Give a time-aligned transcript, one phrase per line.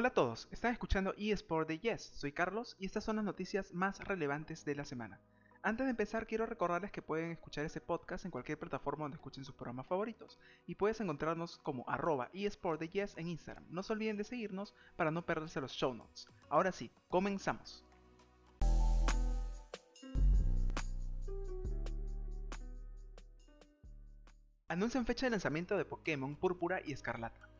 [0.00, 3.74] Hola a todos, están escuchando eSport de Yes, soy Carlos y estas son las noticias
[3.74, 5.20] más relevantes de la semana.
[5.60, 9.44] Antes de empezar quiero recordarles que pueden escuchar ese podcast en cualquier plataforma donde escuchen
[9.44, 13.66] sus programas favoritos y puedes encontrarnos como arroba eSport de Yes en Instagram.
[13.68, 16.26] No se olviden de seguirnos para no perderse los show notes.
[16.48, 17.84] Ahora sí, comenzamos.
[24.66, 27.50] Anuncian fecha de lanzamiento de Pokémon Púrpura y Escarlata.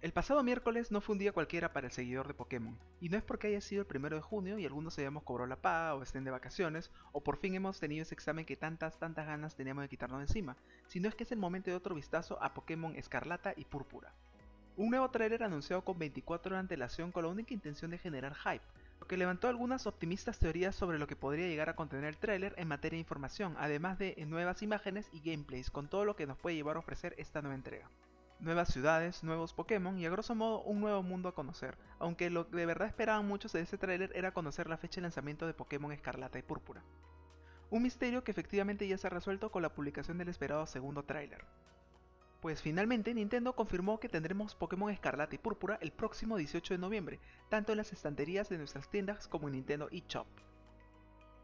[0.00, 3.16] El pasado miércoles no fue un día cualquiera para el seguidor de Pokémon, y no
[3.16, 6.04] es porque haya sido el primero de junio y algunos hayamos cobrado la paga o
[6.04, 9.82] estén de vacaciones, o por fin hemos tenido ese examen que tantas, tantas ganas teníamos
[9.82, 13.54] de quitarnos encima, sino es que es el momento de otro vistazo a Pokémon Escarlata
[13.56, 14.14] y Púrpura.
[14.76, 18.36] Un nuevo trailer anunciado con 24 horas de antelación con la única intención de generar
[18.36, 18.64] hype,
[19.00, 22.54] lo que levantó algunas optimistas teorías sobre lo que podría llegar a contener el trailer
[22.56, 26.38] en materia de información, además de nuevas imágenes y gameplays, con todo lo que nos
[26.38, 27.90] puede llevar a ofrecer esta nueva entrega
[28.40, 32.48] nuevas ciudades, nuevos Pokémon y a grosso modo un nuevo mundo a conocer, aunque lo
[32.48, 35.54] que de verdad esperaban muchos de ese tráiler era conocer la fecha de lanzamiento de
[35.54, 36.82] Pokémon Escarlata y Púrpura.
[37.70, 41.44] Un misterio que efectivamente ya se ha resuelto con la publicación del esperado segundo tráiler.
[42.40, 47.20] Pues finalmente Nintendo confirmó que tendremos Pokémon Escarlata y Púrpura el próximo 18 de noviembre,
[47.48, 50.28] tanto en las estanterías de nuestras tiendas como en Nintendo eShop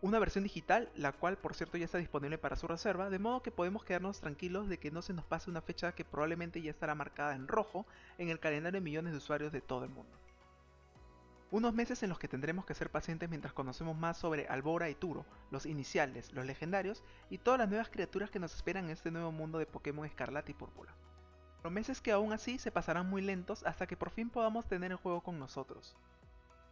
[0.05, 3.43] una versión digital, la cual por cierto ya está disponible para su reserva, de modo
[3.43, 6.71] que podemos quedarnos tranquilos de que no se nos pase una fecha que probablemente ya
[6.71, 7.87] estará marcada en rojo
[8.19, 10.15] en el calendario de millones de usuarios de todo el mundo.
[11.51, 14.95] Unos meses en los que tendremos que ser pacientes mientras conocemos más sobre Albora y
[14.95, 19.11] Turo, los iniciales, los legendarios y todas las nuevas criaturas que nos esperan en este
[19.11, 20.95] nuevo mundo de Pokémon Escarlata y Púrpura.
[21.63, 24.91] Pero meses que aún así se pasarán muy lentos hasta que por fin podamos tener
[24.91, 25.97] el juego con nosotros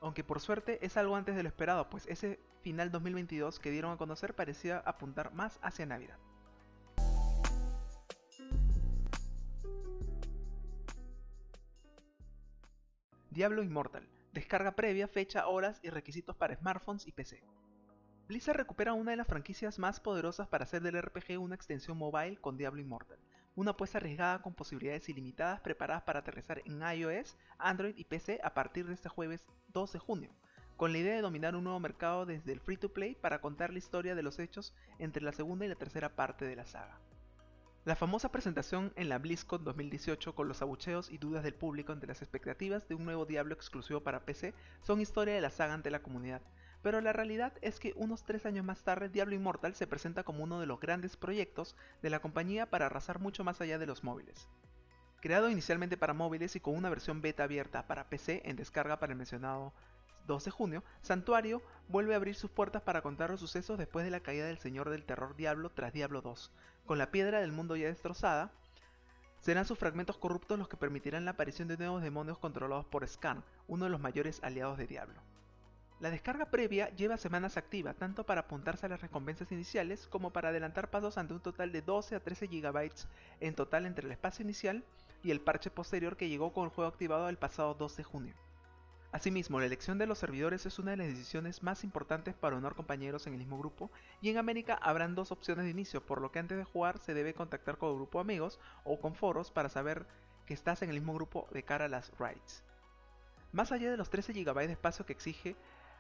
[0.03, 3.93] aunque por suerte es algo antes de lo esperado, pues ese final 2022 que dieron
[3.93, 6.19] a conocer parecía apuntar más hacia Navidad.
[13.31, 14.07] Diablo Immortal.
[14.33, 17.43] Descarga previa, fecha, horas y requisitos para smartphones y PC.
[18.29, 22.39] Blizzard recupera una de las franquicias más poderosas para hacer del RPG una extensión mobile
[22.39, 23.19] con Diablo Immortal,
[23.55, 28.55] una apuesta arriesgada con posibilidades ilimitadas preparadas para aterrizar en iOS, Android y PC a
[28.55, 30.31] partir de este jueves 2 de junio,
[30.77, 33.73] con la idea de dominar un nuevo mercado desde el free to play para contar
[33.73, 36.99] la historia de los hechos entre la segunda y la tercera parte de la saga.
[37.85, 42.07] La famosa presentación en la BlizzCon 2018 con los abucheos y dudas del público ante
[42.07, 45.91] las expectativas de un nuevo Diablo exclusivo para PC son historia de la saga ante
[45.91, 46.43] la comunidad,
[46.83, 50.45] pero la realidad es que unos 3 años más tarde Diablo Immortal se presenta como
[50.45, 54.05] uno de los grandes proyectos de la compañía para arrasar mucho más allá de los
[54.05, 54.49] móviles.
[55.21, 59.13] Creado inicialmente para móviles y con una versión beta abierta para PC en descarga para
[59.13, 59.73] el mencionado
[60.27, 64.11] 2 de junio, Santuario vuelve a abrir sus puertas para contar los sucesos después de
[64.11, 66.53] la caída del Señor del Terror Diablo tras Diablo 2.
[66.87, 68.51] Con la piedra del mundo ya destrozada,
[69.41, 73.45] serán sus fragmentos corruptos los que permitirán la aparición de nuevos demonios controlados por Scan,
[73.67, 75.21] uno de los mayores aliados de Diablo.
[76.03, 80.49] La descarga previa lleva semanas activa, tanto para apuntarse a las recompensas iniciales como para
[80.49, 82.91] adelantar pasos ante un total de 12 a 13 GB
[83.39, 84.83] en total entre el espacio inicial
[85.23, 88.35] y el parche posterior que llegó con el juego activado el pasado 2 de junio.
[89.13, 92.73] Asimismo, la elección de los servidores es una de las decisiones más importantes para unir
[92.73, 93.89] compañeros en el mismo grupo,
[94.21, 97.15] y en América habrán dos opciones de inicio, por lo que antes de jugar se
[97.15, 100.09] debe contactar con el grupo de amigos o con foros para saber
[100.47, 102.65] que estás en el mismo grupo de cara a las raids.
[103.53, 105.55] Más allá de los 13 GB de espacio que exige,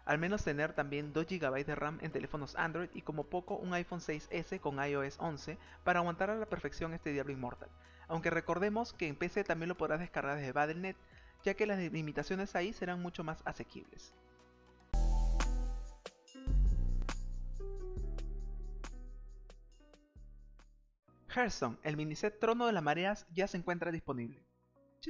[0.05, 3.73] al menos tener también 2 GB de RAM en teléfonos Android y como poco un
[3.75, 7.69] iPhone 6S con iOS 11 para aguantar a la perfección este Diablo Immortal.
[8.09, 10.97] Aunque recordemos que en PC también lo podrás descargar desde Battle.net,
[11.45, 14.13] ya que las limitaciones ahí serán mucho más asequibles.
[21.35, 24.45] Hearthstone, el miniset Trono de las Mareas ya se encuentra disponible.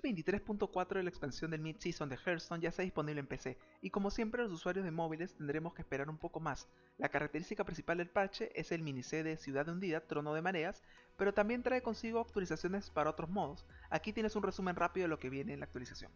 [0.01, 4.11] 23.4 de la expansión del mid-season de Hearthstone ya está disponible en PC, y como
[4.11, 6.69] siempre los usuarios de móviles tendremos que esperar un poco más.
[6.97, 10.83] La característica principal del parche es el mini de Ciudad Hundida, Trono de Mareas,
[11.19, 13.67] pero también trae consigo actualizaciones para otros modos.
[13.91, 16.11] Aquí tienes un resumen rápido de lo que viene en la actualización.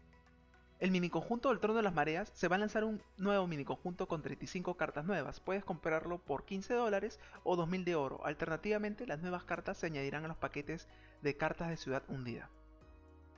[0.79, 3.65] El mini conjunto del Trono de las Mareas se va a lanzar un nuevo mini
[3.65, 5.41] conjunto con 35 cartas nuevas.
[5.41, 8.27] Puedes comprarlo por 15 dólares o 2000 de oro.
[8.27, 10.87] Alternativamente, las nuevas cartas se añadirán a los paquetes
[11.23, 12.51] de cartas de Ciudad Hundida.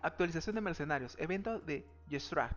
[0.00, 2.56] Actualización de mercenarios, evento de Yesrak.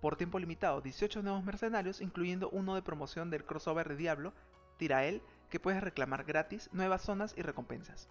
[0.00, 4.32] Por tiempo limitado, 18 nuevos mercenarios, incluyendo uno de promoción del crossover de Diablo,
[4.76, 8.08] Tirael, que puedes reclamar gratis, nuevas zonas y recompensas.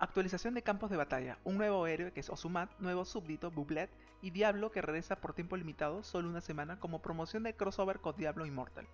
[0.00, 3.90] Actualización de campos de batalla, un nuevo héroe que es Osumat, nuevo súbdito, Bublet
[4.20, 8.16] y Diablo que regresa por tiempo limitado, solo una semana, como promoción de crossover con
[8.16, 8.88] Diablo Immortal.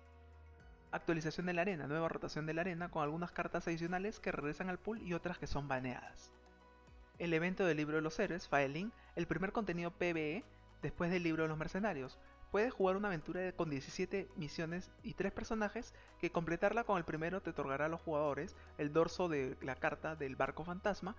[0.91, 4.69] Actualización de la arena, nueva rotación de la arena con algunas cartas adicionales que regresan
[4.69, 6.31] al pool y otras que son baneadas
[7.19, 10.43] el evento del libro de los héroes, Filing, el primer contenido PvE
[10.81, 12.17] después del libro de los mercenarios.
[12.51, 17.41] Puedes jugar una aventura con 17 misiones y 3 personajes que completarla con el primero
[17.41, 21.15] te otorgará a los jugadores el dorso de la carta del barco fantasma.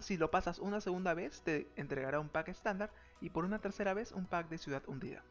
[0.00, 2.90] Si lo pasas una segunda vez te entregará un pack estándar
[3.20, 5.22] y por una tercera vez un pack de ciudad hundida.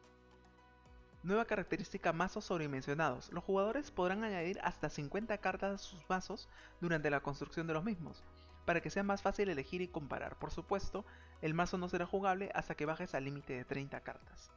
[1.24, 3.32] Nueva característica mazos sobredimensionados.
[3.32, 6.48] Los jugadores podrán añadir hasta 50 cartas a sus mazos
[6.80, 8.22] durante la construcción de los mismos,
[8.68, 10.38] para que sea más fácil elegir y comparar.
[10.38, 11.06] Por supuesto,
[11.40, 14.52] el mazo no será jugable hasta que bajes al límite de 30 cartas.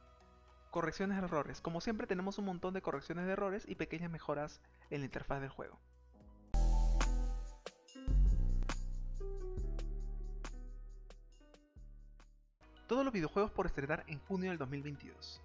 [0.70, 1.62] Correcciones de errores.
[1.62, 4.60] Como siempre tenemos un montón de correcciones de errores y pequeñas mejoras
[4.90, 5.78] en la interfaz del juego.
[12.86, 15.40] Todos los videojuegos por estrenar en junio del 2022.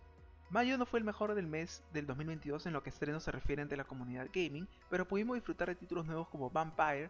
[0.50, 3.62] Mayo no fue el mejor del mes del 2022 en lo que estrenos se refiere
[3.62, 7.10] ante la comunidad gaming, pero pudimos disfrutar de títulos nuevos como Vampire,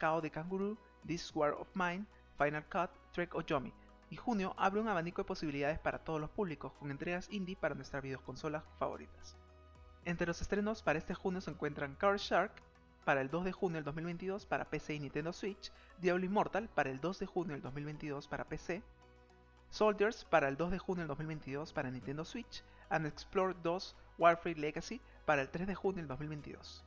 [0.00, 0.76] Chaos de Kangaroo,
[1.06, 2.06] This War of Mine,
[2.38, 3.72] Final Cut, Trek o Yomi,
[4.10, 7.74] y junio abre un abanico de posibilidades para todos los públicos, con entregas indie para
[7.74, 9.36] nuestras videoconsolas favoritas.
[10.04, 12.52] Entre los estrenos para este junio se encuentran Card Shark
[13.04, 16.90] para el 2 de junio del 2022 para PC y Nintendo Switch, Diablo Immortal para
[16.90, 18.82] el 2 de junio del 2022 para PC,
[19.70, 24.54] Soldiers para el 2 de junio del 2022 para Nintendo Switch, and Explore 2 Warfare
[24.54, 26.85] Legacy para el 3 de junio del 2022.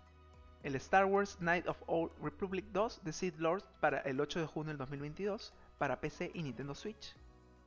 [0.62, 4.46] El Star Wars Knight of Old Republic 2 The Sith Lords para el 8 de
[4.46, 7.16] junio del 2022, para PC y Nintendo Switch.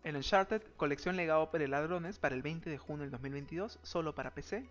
[0.04, 4.34] El Uncharted Colección Legado de Ladrones para el 20 de junio del 2022, solo para
[4.34, 4.68] PC.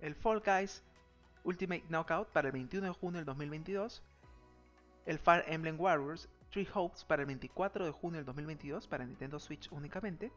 [0.00, 0.82] El Fall Guys
[1.44, 4.02] Ultimate Knockout para el 21 de junio del 2022.
[5.06, 9.38] El Fire Emblem Warriors Three Hopes para el 24 de junio del 2022 para Nintendo
[9.38, 10.32] Switch únicamente.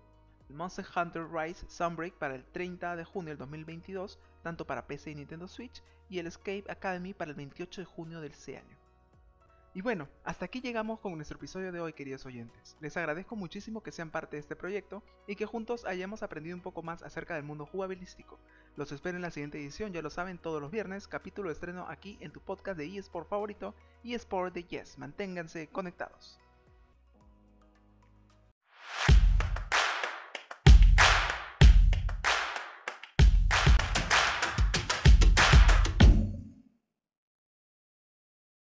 [0.49, 5.11] El Monster Hunter Rise Sunbreak para el 30 de junio del 2022, tanto para PC
[5.11, 5.83] y Nintendo Switch.
[6.09, 8.75] Y el Escape Academy para el 28 de junio del ese año.
[9.75, 12.75] Y bueno, hasta aquí llegamos con nuestro episodio de hoy queridos oyentes.
[12.81, 16.63] Les agradezco muchísimo que sean parte de este proyecto y que juntos hayamos aprendido un
[16.63, 18.39] poco más acerca del mundo jugabilístico.
[18.75, 21.85] Los espero en la siguiente edición, ya lo saben, todos los viernes, capítulo de estreno
[21.87, 24.97] aquí en tu podcast de eSport favorito, eSport de Yes.
[24.97, 26.39] Manténganse conectados.